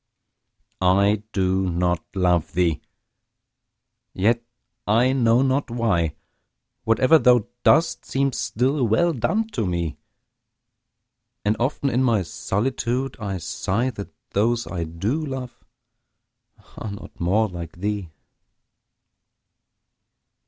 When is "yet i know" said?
4.15-5.43